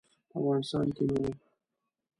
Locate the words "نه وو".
1.09-1.31